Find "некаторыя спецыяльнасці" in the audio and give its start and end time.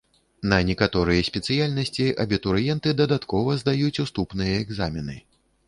0.69-2.07